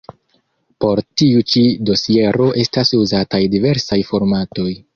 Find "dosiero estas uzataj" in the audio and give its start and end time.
1.91-3.43